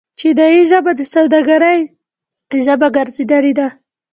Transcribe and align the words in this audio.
چیني 0.19 0.55
ژبه 0.71 0.91
د 0.95 1.01
سوداګرۍ 1.13 1.79
ژبه 2.65 2.87
ګرځیدلې 2.97 3.53
ده. 3.59 3.67